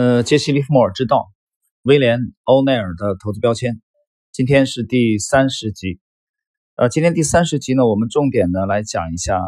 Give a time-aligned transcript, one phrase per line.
[0.00, 1.30] 呃，杰西·利弗莫尔之道，
[1.82, 3.82] 威廉·欧奈尔的投资标签。
[4.32, 6.00] 今天是第三十集。
[6.74, 9.38] 呃，今天第三十集呢，我们重点的来讲一下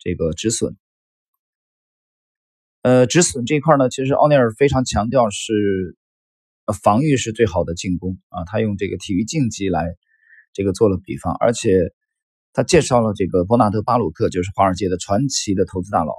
[0.00, 0.76] 这个止损。
[2.82, 5.96] 呃，止损这一块呢，其实奥尼尔非常强调是，
[6.82, 8.42] 防御是最好的进攻啊。
[8.46, 9.86] 他用这个体育竞技来
[10.52, 11.92] 这个做了比方，而且
[12.52, 16.12] 他介绍了这个伯纳德·巴鲁克，就是华尔街的传奇的投资大佬。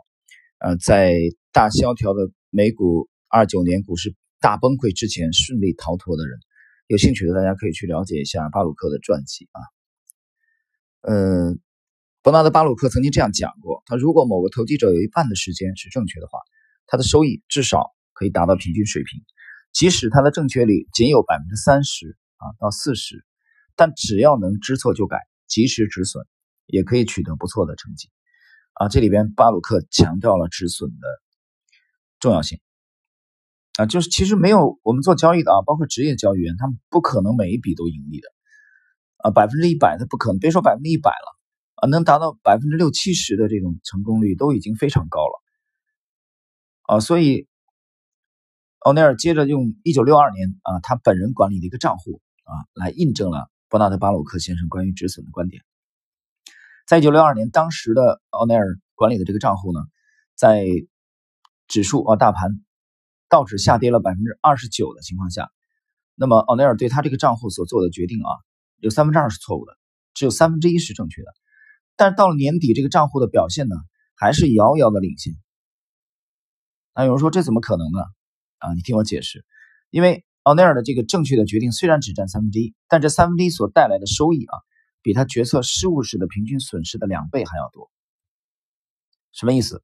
[0.60, 1.18] 呃，在
[1.52, 3.10] 大萧条的美股。
[3.36, 6.40] 二九年股市大崩溃之前顺利逃脱的人，
[6.88, 9.60] 有兴趣的大家可以去了解一下巴鲁克的传记啊。
[11.02, 11.54] 呃，
[12.24, 16.40] 伯纳德·巴鲁克曾经这样讲过：他如果某个投机者有一半的时间是正确的话，
[16.88, 19.20] 他的收益至少可以达到平均水平；
[19.74, 23.26] 即使他的正确率仅有百分之三十啊到四十，
[23.76, 26.26] 但只要能知错就改，及时止损，
[26.68, 28.08] 也可以取得不错的成绩
[28.76, 28.88] 啊。
[28.88, 31.08] 这里边巴鲁克强调了止损的
[32.22, 32.62] 重要性。
[33.78, 38.28] 啊，就是其实没有我们做交易的啊，包括职业交易员，他们不可能每一笔都盈利的，
[39.18, 41.38] 啊，百分之一百的不可能，别说百分之一百了，
[41.76, 45.42] 啊，能达到百分之六七十的这种成功率都已经非常高了，
[46.84, 47.50] 啊，所以
[48.80, 55.62] 奥尼尔接着用一九六二年啊他本人管理的一个账户啊来印证了伯纳德巴鲁克先生关于止损的观点，
[56.88, 59.82] 在一九六二年，当时的奥尼尔管理的这个账户呢，
[60.34, 60.66] 在
[61.68, 62.62] 指数啊大盘。
[63.28, 65.52] 道指下跌了百分之二十九的情况下，
[66.14, 68.30] 那么奥尼尔对他这个账户所做的决定啊，
[68.78, 69.78] 有三分之二是错误的，
[70.14, 71.28] 只有三分之一是正确的。
[71.96, 73.76] 但是到了年底，这个账户的表现呢，
[74.16, 75.34] 还是遥遥的领先。
[76.94, 78.00] 那有人说这怎么可能呢？
[78.60, 79.44] 啊，你听我解释，
[79.90, 84.58] 因为奥尼尔的这个正确的决定虽然只占三分之一，但这三分之一所带来的收益啊，
[85.02, 87.90] 比他决策失误时的平均损失的两倍还要多。
[89.32, 89.84] 什么意思？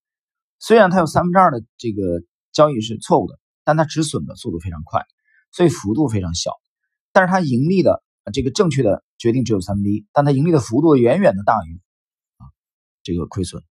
[0.59, 2.23] 虽然他有三分之二的这个。
[2.51, 5.05] 交易是错误的，但它止损的速度非常快，
[5.51, 6.51] 所以幅度非常小。
[7.11, 11.81] 但是它盈利的这个正确的决定只有三分之一，但它盈利的幅度远远的大于
[12.37, 12.47] 啊
[13.03, 13.63] 这个亏损，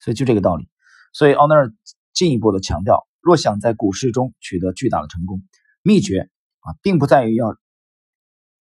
[0.00, 0.68] 所以就这个道理。
[1.12, 1.72] 所以奥纳尔
[2.12, 5.42] 进一步的强调，若想在股市中取得巨大的成功，
[5.82, 6.28] 秘诀
[6.60, 7.56] 啊并不在于要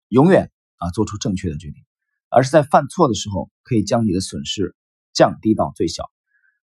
[0.09, 1.85] 永远啊做出正确的决定，
[2.29, 4.75] 而是在犯错的时候可以将你的损失
[5.13, 6.11] 降低到最小。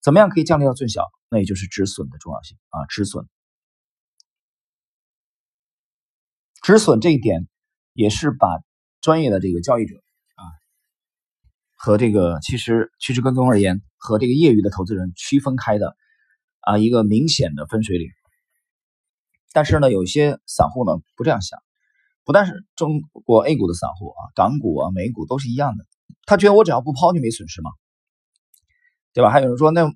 [0.02, 1.06] 怎么样可以降低到最小？
[1.36, 3.28] 那就是止损的重要性啊，止损，
[6.62, 7.50] 止损这一点
[7.92, 8.64] 也是把
[9.02, 9.98] 专业的这个交易者
[10.36, 10.44] 啊
[11.76, 15.98] 和这个其实趋势跟踪而言和这个业余的投资人区分开的
[16.62, 18.08] 啊一个明显的分水岭。
[19.52, 21.62] 但是呢，有些散户呢不这样想，
[22.24, 25.86] 不但是中国 A 股的散户啊，港股啊、美股都是一样的，
[26.26, 27.72] 他觉得我只要不抛就没损失吗？
[29.12, 29.30] 对吧？
[29.30, 29.94] 还有人说那。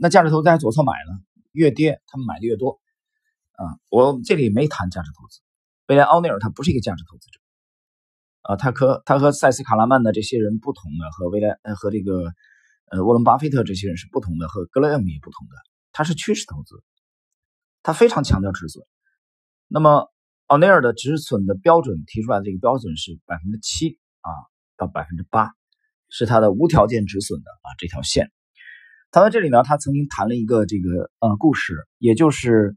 [0.00, 1.18] 那价值投资还左侧买呢，
[1.50, 2.78] 越跌他们买的越多，
[3.52, 5.40] 啊，我这里没谈价值投资。
[5.88, 7.40] 威廉·奥尼尔他不是一个价值投资者，
[8.42, 12.32] 啊，他和他和塞斯·卡拉曼的这些人不同的，和威廉呃和这个
[12.92, 15.54] 呃沃伦·巴菲特这些人是不同的，和格雷厄姆也不同的，
[15.90, 16.76] 他是趋势投资，
[17.82, 18.86] 他非常强调止损。
[19.66, 20.08] 那么
[20.46, 24.30] 奥尼尔的止损的标准提出来的这个标准是百分之七啊
[24.76, 25.50] 到百分之八，
[26.08, 28.30] 是他的无条件止损的啊这条线。
[29.10, 32.76] 他在这里呢，他曾经谈了一个这个呃故事，也就是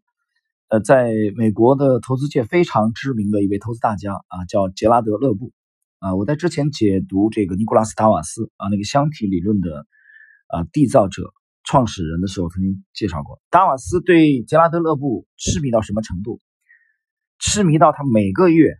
[0.70, 5.52] 呃，在美国的投资界非常知名的一位投资大家啊，叫杰拉德·勒布
[6.00, 6.16] 啊。
[6.16, 9.86] 我在之前解读这个尼古拉斯·达瓦斯啊那个箱体理论的
[10.48, 11.34] 啊缔造者、
[11.66, 16.40] 创始人的时候，曾经介绍过，达瓦斯对杰拉德·勒布痴迷到什么程度？
[17.40, 18.72] 痴迷到他每个月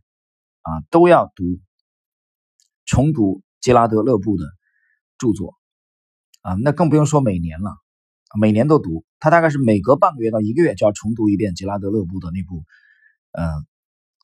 [0.62, 1.44] 啊都要读、
[2.86, 4.46] 重读杰拉德·勒布的
[5.18, 5.58] 著作。
[6.42, 7.78] 啊，那更不用说每年了，
[8.40, 9.06] 每年都读。
[9.20, 12.64] 他大概是每隔半个月到一个月就要重读一遍杰拉德·勒布的那部，
[13.32, 13.48] 呃，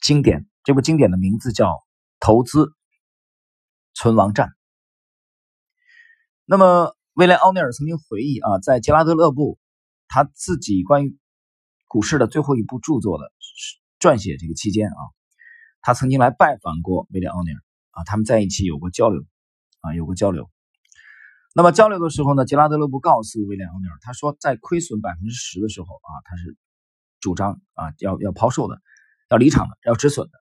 [0.02, 0.48] 经典。
[0.64, 1.68] 这部经典的名字叫
[2.20, 2.74] 《投资
[3.94, 4.48] 存亡战》。
[6.44, 9.60] 那么，威廉·奥尼尔曾经回忆啊，在杰拉德·勒布
[10.08, 11.18] 他自己关于
[11.88, 13.32] 股市的最后一部著作的
[14.00, 15.00] 撰写这个期间啊，
[15.82, 17.62] 他曾经来拜访过威廉·奥尼尔
[17.92, 19.24] 啊，他们在一起有过交流
[19.82, 20.50] 啊，有过交流。
[21.58, 26.56] 那么交流的时候呢，杰拉德勒布告诉威廉奥尼尔，他说在亏损百分之十的时候啊，他是
[27.20, 28.80] 主张啊要要抛售的，
[29.32, 30.34] 要离场的，要止损的。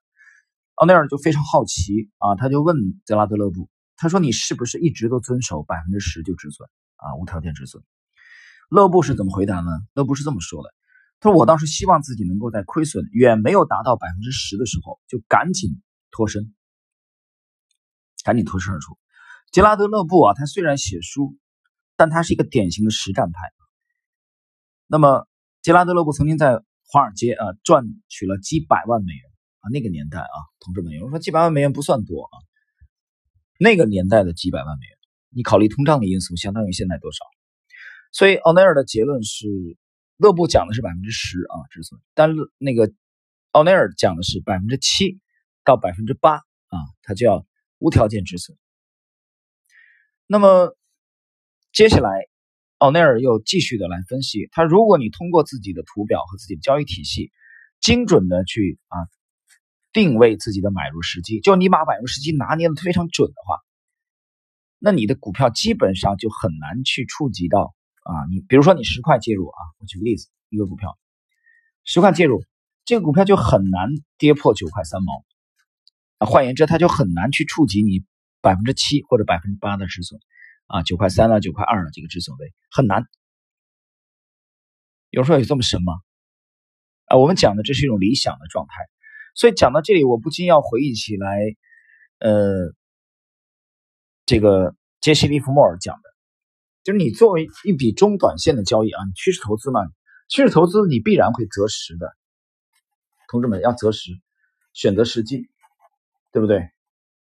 [0.75, 7.83] 奥尼尔就非常好奇啊，他就问杰拉德勒布，他说你是不是一直都遵守百分之十就止损啊，无条件止损？
[8.69, 9.71] 勒布是怎么回答呢？
[9.95, 10.71] 勒布是这么说的，
[11.19, 15.81] 他说我倒是希望自己能够在亏损远没有达到百分之十的时候就赶紧
[16.11, 16.53] 脱身，
[18.23, 18.99] 赶紧脱身而出。
[19.51, 21.35] 杰拉德·勒布啊，他虽然写书，
[21.95, 23.39] 但他是一个典型的实战派。
[24.87, 25.27] 那么，
[25.61, 29.21] 杰拉德·勒布曾经在华尔街啊赚取了几百万美元
[29.59, 32.35] 啊，那个年代啊，同志们，有人说几百万美元不算多啊，
[33.59, 34.97] 那个年代的几百万美元，
[35.29, 37.19] 你考虑通胀的因素，相当于现在多少？
[38.11, 39.47] 所以奥内尔的结论是，
[40.17, 42.91] 勒布讲的是百分之十啊止损，但那个
[43.51, 45.19] 奥内尔讲的是百分之七
[45.65, 47.45] 到百分之八啊，他就要
[47.79, 48.57] 无条件止损。
[50.27, 50.75] 那么
[51.71, 52.09] 接下来，
[52.79, 57.31] 奥内尔又继续的来分析，他如果你通过自己的图表和自己的交易体系，
[57.79, 58.97] 精准的去啊
[59.93, 63.59] 定位自己的买入时机，就你把买入时机拿捏的非常准的话，
[64.79, 67.73] 那你的股票基本上就很难去触及到。
[68.03, 70.97] 啊，你比如说你十块介入啊，我举个例子，一个股票
[71.83, 72.41] 十块介入，
[72.85, 75.25] 这个股票就很难跌破九块三毛。
[76.25, 78.05] 换言之，它就很难去触及你
[78.47, 80.21] 百分之七或者百分之八的止损
[80.67, 83.03] 啊，九块三了，九块二了这个止损位很难。
[85.09, 85.91] 有时候有这么神吗？
[87.07, 88.73] 啊，我们讲的这是一种理想的状态，
[89.35, 91.39] 所以讲到这里，我不禁要回忆起来，
[92.19, 92.73] 呃，
[94.25, 96.03] 这个杰西·利弗莫尔讲的。
[96.85, 99.81] 就是你作为一笔中短线的交易啊，你趋势投资嘛，
[100.29, 102.15] 趋势投资你必然会择时的，
[103.29, 104.11] 同志们要择时，
[104.71, 105.49] 选择时机，
[106.31, 106.69] 对不对？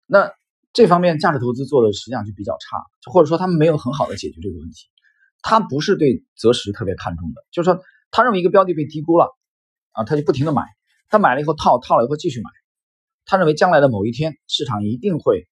[0.06, 0.32] 那
[0.72, 2.78] 这方面价值投资做的实际上就比较差，
[3.10, 4.86] 或者说他们没有很好的解决这个问题。
[5.42, 9.26] 他不是对择时特别看重的，就是说他认为一个标的被低估了
[9.92, 10.62] 啊，他就不停的买，
[11.08, 12.50] 他买了以后套，套了以后继续买，
[13.24, 15.48] 他认为将来的某一天市场一定会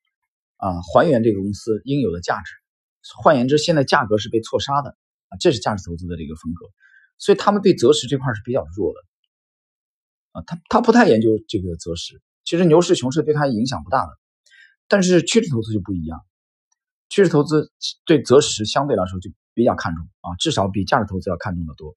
[0.56, 2.53] 啊还原这个公司应有的价值。
[3.23, 4.91] 换言之，现在价格是被错杀的
[5.31, 6.67] 啊，这是价值投资的这个风格，
[7.17, 9.00] 所以他们对择时这块是比较弱的
[10.32, 14.18] 啊，他他不太研究这个择时，其实牛市熊市对他影响不大的，
[14.88, 16.20] 但是趋势投资就不一样，
[17.08, 17.70] 趋势投资
[18.05, 21.94] 对择时相对来说就比较看重啊，至少比价值投资要看重的多，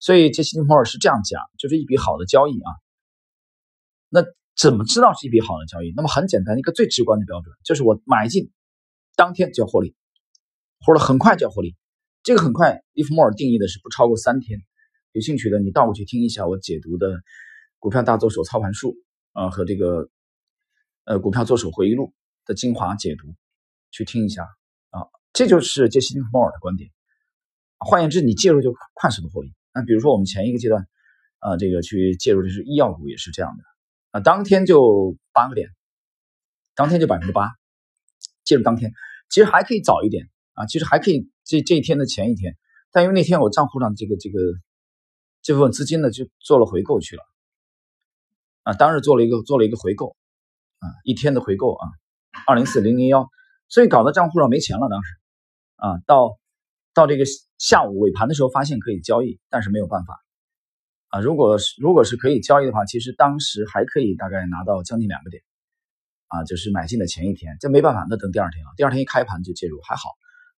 [0.00, 2.70] 所以杰西·摩尔是这样讲，就是一笔好的交易啊，
[4.08, 4.24] 那
[4.56, 5.92] 怎么知道是一笔好的交易？
[5.96, 8.50] 那么很简单，一个最直观的标准就是我买进
[9.16, 9.96] 当天就要获利。
[10.84, 11.76] 或者很快就要获利，
[12.24, 14.58] 这个很快，利弗莫尔定义的是不超过三天。
[15.12, 17.06] 有兴趣的你倒过去听一下我解读的
[17.78, 18.96] 《股票大作手操盘术》
[19.40, 20.08] 啊和这个
[21.04, 22.06] 呃《股票作手回忆录》
[22.46, 23.34] 的精华解读，
[23.90, 24.42] 去听一下
[24.90, 26.90] 啊，这就是杰西·利弗莫尔的观点。
[27.78, 29.52] 换言之，你介入就快速的获利。
[29.74, 30.86] 那比如说我们前一个阶段
[31.38, 33.64] 啊，这个去介入的是医药股也是这样的
[34.10, 35.70] 啊，当天就八个点，
[36.74, 37.50] 当天就百分之八，
[38.44, 38.92] 介入当天，
[39.28, 40.28] 其实还可以早一点。
[40.54, 42.58] 啊，其实还可以，这这一天的前一天，
[42.90, 44.38] 但因为那天我账户上这个这个
[45.40, 47.22] 这部分资金呢，就做了回购去了，
[48.64, 50.14] 啊，当日做了一个做了一个回购，
[50.78, 51.88] 啊，一天的回购啊，
[52.46, 53.28] 二零四零零幺，
[53.68, 55.14] 所以搞到账户上没钱了，当时，
[55.76, 56.38] 啊，到
[56.94, 57.24] 到这个
[57.58, 60.18] 下午尾盘的时候发现可以交易，但是没有办法，
[61.08, 65.42] 啊，如果是如果是可以交易的话，其实当时还可以大概拿到将近两个点，
[66.28, 70.10] 啊，就是买进的前一天，这没办法，那等第二天了，第二天一开盘就介入，还好。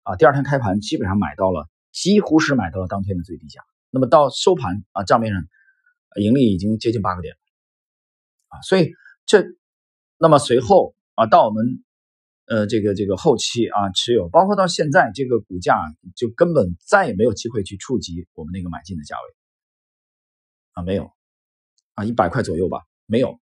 [0.04, 3.62] 啊，第二天开盘基本上买到了，几乎是买到了当天的最低价。
[3.90, 5.42] 那么到收盘啊，账面上
[6.20, 7.38] 盈利已经接近八个点了。
[8.50, 8.92] 啊，所以
[9.26, 9.46] 这
[10.18, 11.84] 那么随后啊，到我们
[12.48, 15.78] 呃这个这个后期啊持有，包括到现在这个股价
[16.16, 19.36] 就根本再也没有机会去触及我们那个买进的价位
[20.74, 21.12] 啊，没有
[21.96, 23.40] 啊，一百块左右吧，没有，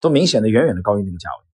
[0.00, 1.46] 都明显的远远的高于那个价位。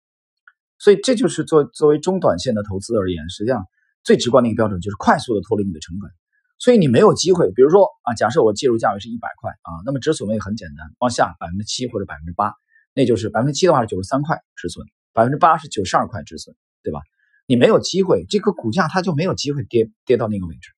[0.78, 3.64] 所以这就是作作为中短线的投资而言，实际上。
[4.06, 6.10] 最直观的一个标准就是快速的脱离你的成本，
[6.58, 7.50] 所以你没有机会。
[7.52, 12.52] 比如说啊，假设我介入价位是一百块啊，那么止损位很简单，往下百分之七或者百分之八，
[12.92, 17.00] 那就是百分之七的话是九十三块止损，百分之八是九十二块止损，对吧？
[17.46, 20.70] 你没有机会，这个股价它就没有机会跌跌到那个位置，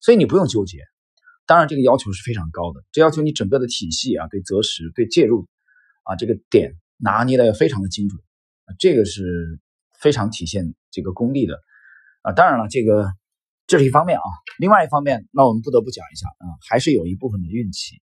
[0.00, 0.78] 所以你不用纠结。
[1.46, 5.46] 当然，这个要求是非常高的，这要求你整个的体系啊，对择时、对介入
[6.02, 8.20] 啊这个点拿捏的要非常的精准，
[8.78, 9.60] 这个是
[10.00, 11.60] 非常体现这个功力的。
[12.22, 13.06] 啊，当然了，这个
[13.66, 14.24] 这是一方面啊。
[14.58, 18.00] 另外一方面，那我们不得不讲一下啊，还是有一部分的运气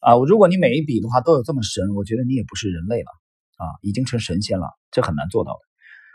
[0.00, 0.14] 啊。
[0.16, 3.10] 如果你每一笔的话都有这么神，我觉得你也不是人类了
[3.56, 5.60] 啊，已经成神仙了，这很难做到的。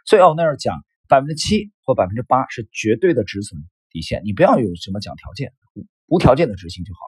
[0.05, 5.53] 所以奥内尔讲，百分之七或百分之八是绝对的止损底线，你不要有什么讲条件，
[6.07, 6.99] 无条件的执行就好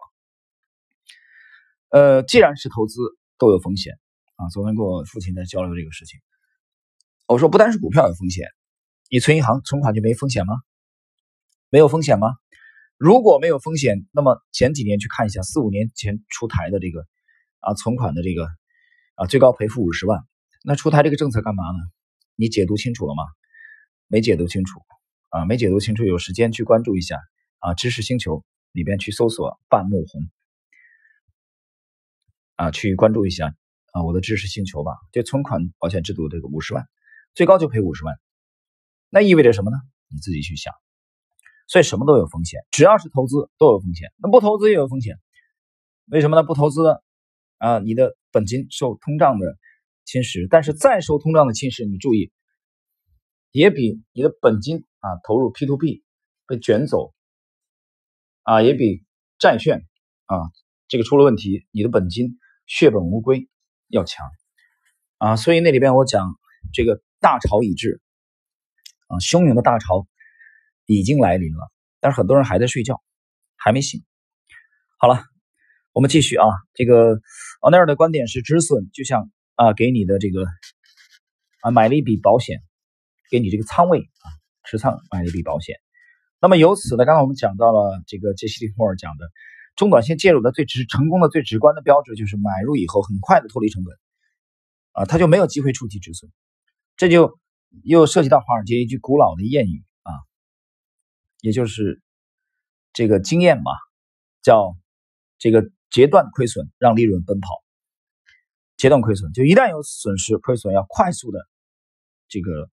[1.99, 1.99] 了。
[2.17, 2.99] 呃，既然是投资，
[3.37, 3.99] 都有风险
[4.35, 4.49] 啊。
[4.49, 6.19] 昨天跟我父亲在交流这个事情，
[7.27, 8.47] 我说不单是股票有风险。
[9.09, 10.53] 你存银行存款就没风险吗？
[11.69, 12.35] 没有风险吗？
[12.97, 17.07] 如果没有风险，那么前几年去看一下四五年前出台的这个
[17.59, 18.47] 啊存款的这个
[19.19, 20.23] 啊最高赔付五十万，
[20.63, 21.79] 那出台这个政策干嘛呢？
[22.35, 23.23] 你解读清楚了吗？
[24.07, 24.79] 没解读清楚
[25.27, 27.19] 啊，没解读清楚，有时间去关注一下
[27.59, 30.21] 啊知识星球里边去搜索半木红。
[32.55, 33.53] 啊去关注一下
[33.91, 34.93] 啊我的知识星球吧。
[35.11, 36.87] 这存款保险制度这个五十万，
[37.35, 38.15] 最高就赔五十万，
[39.09, 39.77] 那意味着什么呢？
[40.07, 40.73] 你自己去想。
[41.67, 45.17] 所以什么都有风险，只要是投资都有风险，那不投资也有风险。
[46.05, 46.43] 为什么呢？
[46.43, 47.01] 不投资
[47.59, 49.55] 啊，你的本金受通胀的
[50.05, 52.31] 侵蚀，但是再受通胀的侵蚀，你注意，
[53.51, 56.03] 也比你的本金啊投入 P to P
[56.47, 57.13] 被卷走
[58.41, 59.05] 啊，也比
[59.37, 59.85] 债券
[60.25, 60.35] 啊
[60.87, 63.47] 这个出了问题，你的本金血本无归
[63.87, 64.25] 要强
[65.19, 65.35] 啊。
[65.35, 66.39] 所以那里边我讲
[66.73, 68.01] 这个大潮已至
[69.07, 70.07] 啊，汹涌的大潮。
[70.91, 73.03] 已经来临了，但是很多人还在睡觉，
[73.55, 74.03] 还没醒。
[74.97, 75.23] 好了，
[75.93, 76.45] 我们继续啊。
[76.73, 77.19] 这个
[77.61, 80.45] 奥内尔的观点是，止损就像啊，给你的这个
[81.61, 82.61] 啊买了一笔保险，
[83.29, 84.25] 给你这个仓位啊
[84.63, 85.75] 持仓买了一笔保险。
[86.39, 89.29] 那么由此呢，刚刚我们讲到了这个杰西·利弗尔讲的
[89.75, 93.97] 中短线介入的最直成功的最直观的标志，就是买入以后很快的脱离成本
[94.93, 96.31] 啊，他就没有机会触及止损。
[96.95, 97.37] 这就
[97.83, 100.11] 又涉及到华尔街一句古老的谚语啊。
[101.41, 102.01] 也就是
[102.93, 103.71] 这个经验嘛，
[104.41, 104.75] 叫
[105.37, 107.63] 这个截断亏损，让利润奔跑。
[108.77, 111.39] 截断亏损，就一旦有损失亏损，要快速的
[112.27, 112.69] 这个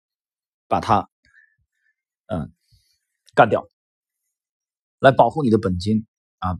[0.69, 1.09] 把它
[2.27, 2.53] 嗯
[3.35, 3.67] 干掉，
[4.99, 6.07] 来保护你的本金
[6.39, 6.59] 啊，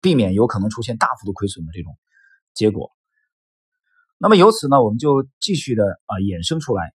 [0.00, 1.98] 避免有可能出现大幅度亏损的这种
[2.54, 2.92] 结果。
[4.18, 6.94] 那么由此呢，我们就继续的啊衍生出来，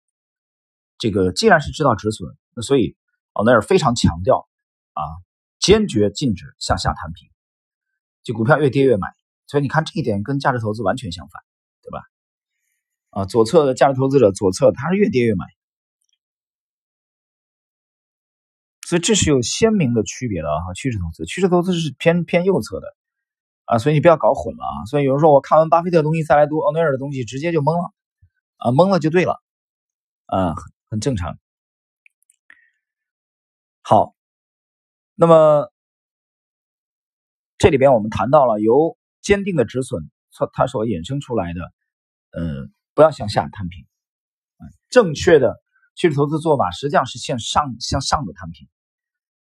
[0.98, 2.96] 这个既然是知道止损，那所以。
[3.36, 4.48] 奥内尔非常强调
[4.92, 5.02] 啊，
[5.58, 7.28] 坚决禁止向下摊平，
[8.24, 9.06] 就股票越跌越买。
[9.46, 11.42] 所以你看这一点跟价值投资完全相反，
[11.82, 12.02] 对吧？
[13.10, 15.44] 啊，左侧的价值投资者左侧他是越跌越买，
[18.88, 20.72] 所以这是有鲜明的区别的啊。
[20.74, 22.96] 趋势投资，趋势投资是偏偏右侧的
[23.66, 24.84] 啊，所以你不要搞混了啊。
[24.86, 27.92] 所以有人说我看完巴菲特东西再来读奥内尔的东西，直接就懵了
[28.56, 29.42] 啊，懵了就对了
[30.26, 30.56] 啊，
[30.88, 31.38] 很正常。
[33.82, 34.16] 好，
[35.14, 35.70] 那么
[37.58, 41.60] 这里边我们谈到了由坚定的止损它它所衍生出来的，
[42.32, 43.86] 呃，不要向下摊平，
[44.90, 45.62] 正确的
[45.94, 48.68] 趋势投资做法实际上是向上向上的摊平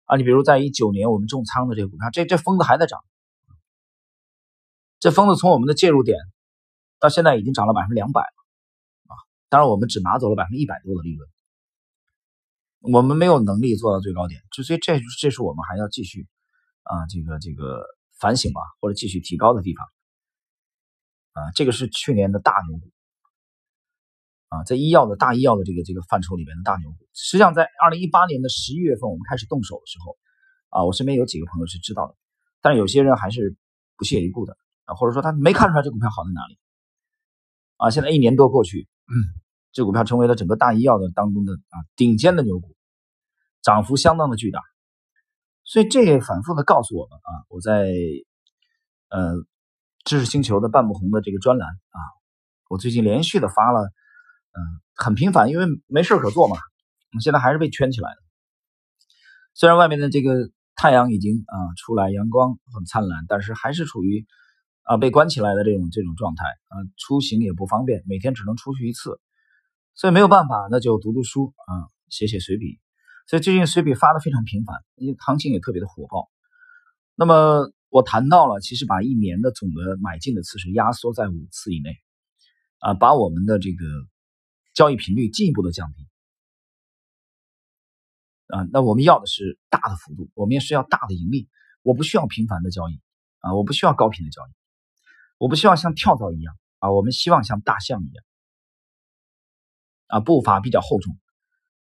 [0.06, 0.18] 啊。
[0.18, 3.00] 你比如在一九年我们重仓的这个股票，这这疯子还在涨，
[5.00, 6.18] 这疯子从我们的介入点
[7.00, 9.16] 到现在已经涨了百分之两百了啊，
[9.48, 11.30] 当然我们只拿走了百分之一百多的利润。
[12.82, 16.28] 我们没有能力做到最高点，所以这这是我们还要继续
[16.84, 17.86] 啊，这个这个
[18.19, 19.85] 反省吧，或者继续提高的地方
[21.33, 21.51] 啊。
[21.55, 22.91] 这个是去年的大牛股
[24.49, 27.07] 啊，在医药的大医药的这个这个范畴里面的大牛股。
[27.13, 30.17] 实际上，在二零一八年的十一月份，我们开始动手的时候
[30.69, 32.15] 啊，我身边有几个朋友是知道的，
[32.61, 33.55] 但是有些人还是
[33.97, 36.57] 不屑一顾的啊，或者说他没看出来这股票好在哪里
[37.77, 37.89] 啊。
[37.89, 38.88] 现在一年多过去。
[39.71, 42.75] 这股票成为了整个大医药的当中的啊顶尖的牛股，
[43.61, 44.61] 涨幅相当的巨大，
[45.69, 47.88] 所以这也反复的告诉我们啊，我在
[49.09, 49.35] 呃
[50.03, 51.99] 知识星球的半不红的这个专栏啊，
[52.69, 54.57] 我最近连续的发了，嗯，
[54.95, 56.57] 很频繁，因为没事可做嘛，
[57.21, 58.17] 现在还是被圈起来了。
[59.53, 64.25] 虽然外面的这个太阳已经啊出来，阳光很灿烂，但是还是处于
[64.81, 69.21] 啊被关起来的这种这种状态啊，出行也不方便，每天只能出去一次。
[69.93, 72.79] 所以没有办法，那就读读书啊，写写随笔。
[73.29, 76.31] 所以最近随笔发的非常频繁，因为行情也特别的火爆。
[77.13, 81.95] 那么我谈到了，其实把一年的总的买进的次数压缩在五次以内，
[82.79, 83.86] 啊，把我们的这个
[84.74, 86.07] 交易频率进一步的降低。
[88.48, 91.48] 啊，那我们要的是大的幅度，我们也是要大的盈利。
[91.83, 93.00] 我不需要频繁的交易
[93.41, 94.51] 啊，我不需要高频的交易，
[95.38, 98.25] 我不希望像跳蚤一样啊，我们希望像大象一样。
[100.07, 101.15] 啊，步伐比较厚重，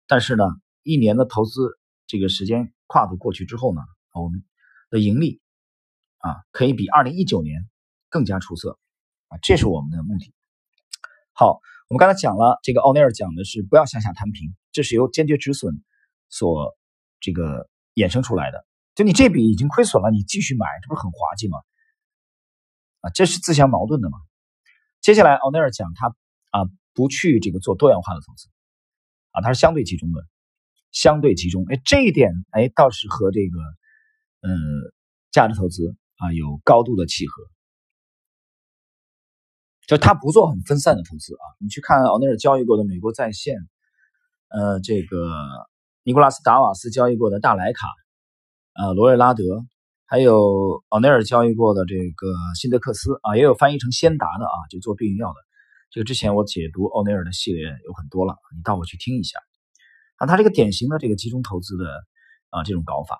[0.07, 0.43] 但是呢，
[0.87, 3.81] 一年的投资这个时间跨度过去之后呢，
[4.13, 4.43] 我们
[4.89, 5.41] 的盈利
[6.19, 7.69] 啊，可以比二零一九年
[8.09, 8.79] 更加出色
[9.27, 10.33] 啊，这是我们的目的。
[11.33, 15.83] 好，我们刚才讲了，这个奥尼尔讲的是不要向下摊平，这是由坚决止损
[16.29, 16.75] 所
[17.19, 18.65] 这个衍生出来的。
[18.95, 21.57] 就你这笔已经亏损了，你继续买，这不是很滑稽吗？
[23.01, 24.17] 啊，这是自相矛盾的嘛。
[25.01, 26.07] 接下来奥尼尔讲他
[26.51, 26.69] 啊。
[26.97, 28.49] 不去这个做多元化的投资，
[29.29, 30.25] 啊，它是相对集中的，
[30.99, 31.63] 相对集中。
[31.69, 33.59] 哎，这一点哎倒是和这个，
[34.41, 34.49] 呃，
[35.31, 37.43] 价值投资啊有高度的契合。
[39.85, 43.55] 就他不做很分散的投资啊，你去看奥内尔交易过的美国在线，
[44.49, 45.29] 呃，这个
[46.03, 47.87] 尼古拉斯达瓦斯交易过的大莱卡，
[48.73, 49.43] 呃，罗瑞拉德，
[50.05, 52.27] 还有奥内尔交易过的这个
[52.59, 55.35] 辛德克斯啊，也有翻译成先达的啊，就做避孕药的。
[55.91, 59.39] 这个之前我解读奥内尔的系列有很多了，你倒回去听一下
[60.17, 60.27] 啊。
[60.27, 61.85] 他这个典型的这个集中投资的
[62.49, 63.19] 啊这种搞法，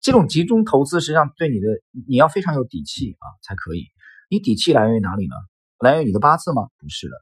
[0.00, 1.68] 这种集中投资实际上对你的
[2.06, 3.86] 你要非常有底气啊才可以。
[4.28, 5.34] 你底气来源于哪里呢？
[5.78, 6.68] 来源于你的八字吗？
[6.78, 7.14] 不是的，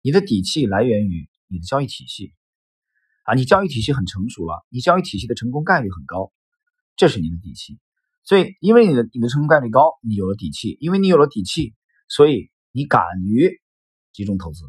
[0.00, 2.32] 你的底气来源于你的交易体系
[3.24, 3.34] 啊。
[3.34, 6.32] 你交易体系很成熟了，你交易体系的成功概率很高，
[6.96, 7.78] 这是你的底气。
[8.24, 10.76] 所以，因为你的你的成功概率高，你有了底气。
[10.80, 11.74] 因为你有了底气，
[12.08, 12.50] 所以。
[12.74, 13.60] 你敢于
[14.14, 14.64] 集中投资，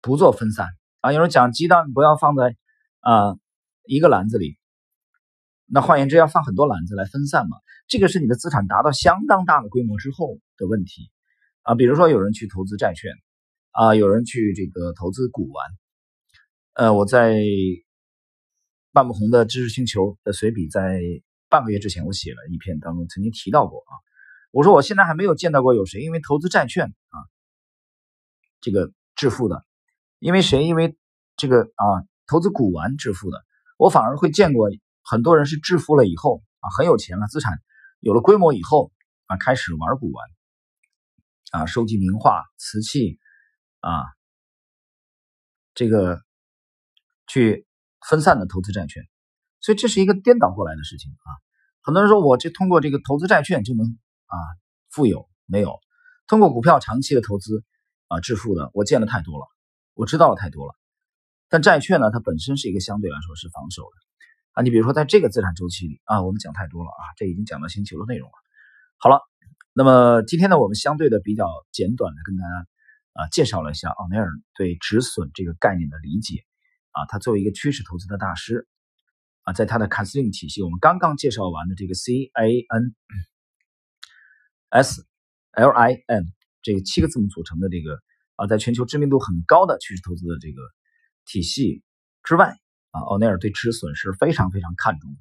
[0.00, 0.68] 不做分散
[1.00, 1.12] 啊！
[1.12, 2.56] 有人讲鸡蛋不要放在
[3.00, 3.36] 啊
[3.84, 4.58] 一个篮子里，
[5.66, 7.56] 那换言之要放很多篮子来分散嘛。
[7.88, 11.10] 这个是你的资产达到相当大的规模之后的问题
[11.62, 11.74] 啊。
[11.74, 13.12] 比如说有人去投资债券
[13.70, 15.66] 啊，有人去这个投资古玩。
[16.72, 17.40] 呃，我在
[18.92, 21.00] 半不红的知识星球的随笔在
[21.48, 23.92] 半个月之前我写了一篇当中曾经提到过啊。
[24.52, 27.16] 我说我现在还没有见到过有谁因为投资债券啊，
[28.60, 29.62] 这个致富的，
[30.18, 30.96] 因为谁因为
[31.36, 31.84] 这个啊
[32.26, 33.44] 投资古玩致富的，
[33.78, 34.68] 我反而会见过
[35.02, 37.60] 很多人是致富了以后啊很有钱了，资产
[38.00, 38.92] 有了规模以后
[39.26, 40.28] 啊开始玩古玩，
[41.50, 43.18] 啊收集名画瓷器
[43.80, 44.04] 啊，
[45.74, 46.20] 这个
[47.26, 47.66] 去
[48.08, 49.04] 分散的投资债券，
[49.60, 51.28] 所以这是一个颠倒过来的事情啊。
[51.82, 53.98] 很多人说我就通过这个投资债券就能。
[54.28, 54.34] 啊，
[54.90, 55.78] 富有没有？
[56.26, 57.62] 通过股票长期的投资
[58.08, 59.46] 啊致富的，我见的太多了，
[59.96, 60.74] 我知道的太多了。
[61.48, 63.96] 但债券呢，它本身是一个相对来说是防守的
[64.52, 64.62] 啊。
[64.62, 68.34] 你比如说，在这个资产周期里啊，我们讲太多了啊，这已经讲到星球的内容了。
[68.98, 69.20] 好了，
[69.72, 72.66] 那么今天呢，我们相对的比较简短的跟大家
[73.14, 76.44] 啊介绍了一下奥尼尔对止损这个概念的理解
[76.90, 77.06] 啊。
[77.06, 78.68] 他作为一个趋势投资的大师
[79.42, 82.94] 啊，在他的卡斯林体系，我们刚刚介绍完的这个 C A N
[84.70, 85.06] S
[85.52, 88.02] L I N 这个七个字母组成的这个
[88.36, 90.62] 啊，在全球知名度很高的趋势投资的这个
[91.24, 91.82] 体系
[92.22, 92.56] 之外
[92.90, 95.16] 啊，奥尼尔对止损是非常非常看重的，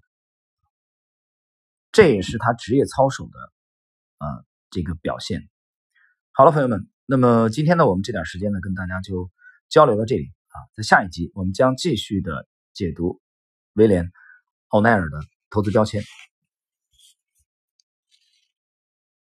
[1.91, 3.39] 这也是他职业操守的
[4.17, 5.49] 啊这个表现。
[6.31, 9.31] 好了，朋友们，那么今天呢，我们这点时间呢，跟大家就
[9.69, 13.21] 交流到这里啊，在下一集我们将继续的解读
[13.73, 14.11] 威廉
[14.67, 16.03] 奥奈尔的投资标签。